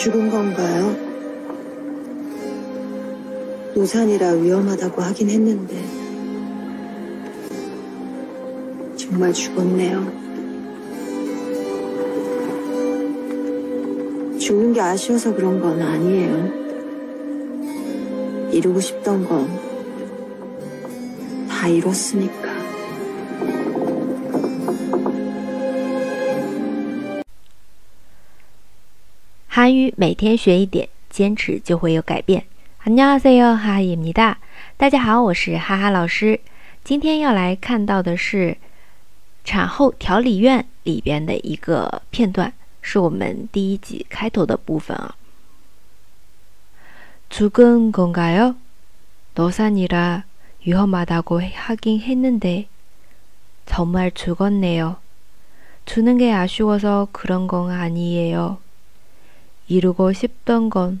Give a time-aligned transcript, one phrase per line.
[0.00, 0.96] 죽은 건가요?
[3.74, 5.74] 노산이라 위험하다고 하긴 했는데
[8.96, 10.28] 정말 죽었네요.
[14.38, 16.68] 죽는 게 아쉬워서 그런 건 아니에요.
[18.52, 19.68] 이루고 싶던 건
[21.58, 22.47] 다 이뤘으니까.
[29.58, 32.44] 韩语每天学一点，坚持就会有改变。
[32.84, 34.36] 안녕하세요哈哈입니 다。
[34.76, 36.38] 大家好，我是哈哈老师。
[36.84, 38.56] 今天要来看到的是
[39.42, 42.52] 产后调理院里边的一个片段，
[42.82, 45.16] 是我们第一集开头的部分啊。
[47.28, 48.54] 죽은건가요
[49.34, 50.22] 노산이라
[50.62, 52.66] 위험하다고하긴했는데
[53.66, 54.98] 정말죽었네요
[55.84, 58.58] 주는게아쉬워서그런건아니에 요。
[59.68, 60.98] 伊罗个十东公，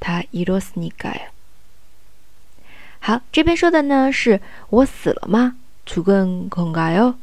[0.00, 1.28] 他伊罗死尼该。
[3.00, 5.56] 好，这边说的呢，是我死了吗？
[5.84, 7.16] 出个公该哟。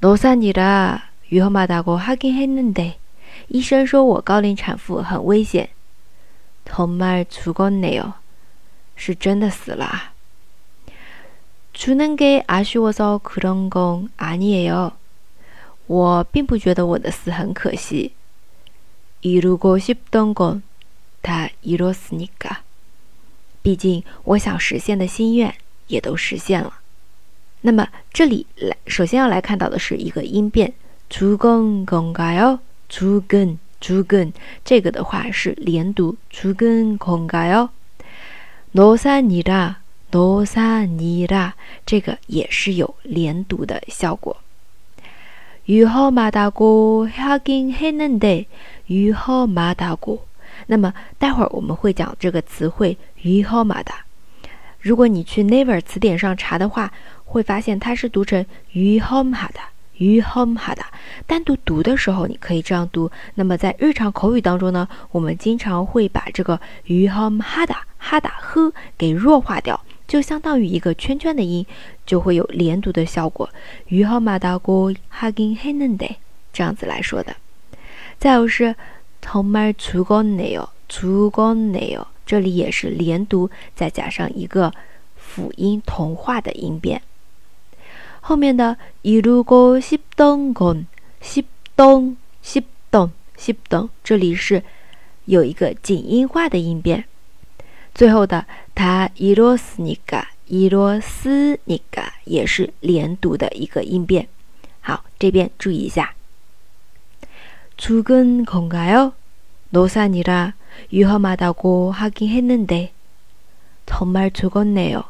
[0.00, 2.94] 罗萨尼拉，雨后马大哥哈根很嫩的。
[3.46, 5.70] 医生说我高龄产妇很危险。
[6.64, 8.14] 他妈出个奶哟，
[8.96, 10.10] 是真的死了。
[11.72, 14.92] 出能给阿许我说苦东公阿尼哎哟，
[15.86, 18.12] 我并不觉得我的死很可惜。
[19.22, 20.62] 一路过去东关，
[21.22, 22.48] 他一路死你个。
[23.62, 25.54] 毕竟我想实现的心愿
[25.88, 26.78] 也都实现了。
[27.60, 30.72] 那么这里来，首先要来看到的是一个音变，
[31.10, 34.32] 주근공가 요， 주근주근
[34.64, 37.68] 这个的话是连读，주근공가 요。
[38.72, 39.74] 노산이라
[40.10, 41.52] 노산이라
[41.84, 44.38] 这个也是有连读的效果。
[45.66, 48.46] 유호마다가헤긴헤는데
[48.90, 50.20] 于后马达古。
[50.66, 54.04] 那么待会儿我们会讲这个词汇于后马达。
[54.80, 56.92] 如果你去 Naver 词典上查的话，
[57.24, 59.68] 会发现它是读成雨后马达。
[59.98, 60.82] 于 home 哈的
[61.26, 63.10] 单独读的时候，你可以这样读。
[63.34, 69.78] 那么在日常口语当中呢，我们经常会把这个于 home 哈达哈的呵给弱化掉，
[70.08, 71.66] 就相当于一个圈圈的音，
[72.06, 73.50] 就会有连读的效果。
[73.88, 74.58] 于 home 哈的
[75.10, 76.16] 哈根黑嫩的
[76.50, 77.36] 这样子来说的。
[78.20, 78.76] 再有是
[79.22, 84.74] tomato gongnio gongnio 这里也是连读再加上一个
[85.16, 87.00] 辅音同化的音变
[88.20, 90.84] 后面的 il ugo si dog homi
[91.22, 91.42] si
[92.42, 93.56] si
[94.04, 94.62] 这里是
[95.24, 97.06] 有一个紧音化的音变
[97.94, 98.44] 最后的
[98.74, 104.28] ta il sol ni ga irosnika 也是连读的一个音变
[104.82, 106.14] 好这边注意一下
[107.80, 109.14] 죽은 건가요?
[109.70, 110.52] 노산이라
[110.92, 112.92] 위험하다고 하긴 했는데
[113.86, 115.02] 정말 죽었네요.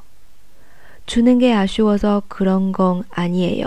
[1.04, 3.66] 주는 게 아쉬워서 그런 건 아니에요.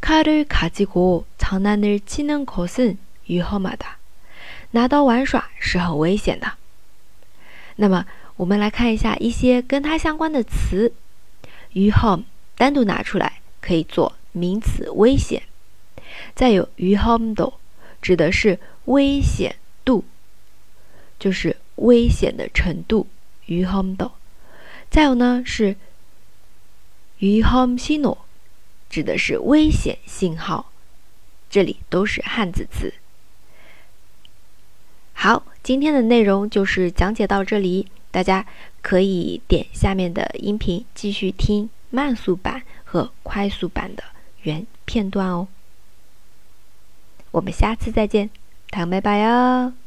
[0.00, 2.96] 卡鲁卡吉国藏南的技能考生
[3.26, 3.84] 如何嘛的？
[4.70, 6.54] 拿刀玩耍是很危险的。
[7.76, 8.06] 那么
[8.36, 10.94] 我们来看一下一些跟它相关的词。
[11.74, 12.22] 如何
[12.56, 15.42] 单独拿出来可以做名词危险？
[16.34, 17.52] 再有如何度，
[18.00, 20.02] 指的是危险度。
[21.22, 23.06] 就是危险的程度。
[23.46, 24.10] 위험 도，
[24.90, 25.76] 再有呢是
[27.20, 28.18] 위험신 호，
[28.90, 30.72] 指的是危险信号。
[31.48, 32.92] 这里都是汉字词。
[35.12, 38.44] 好，今天的内容就是讲解到这里，大家
[38.80, 44.02] 可以点下面的音频继续听慢速版和快速版的
[44.42, 45.46] 原片段哦。
[47.30, 48.28] 我们下次再见，
[48.70, 49.81] 糖拜拜哟。